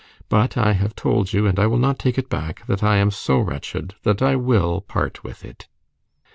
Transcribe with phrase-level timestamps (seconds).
[0.29, 3.11] But I have told you, and I will not take it back, that I am
[3.11, 5.67] so wretched that I will part with it."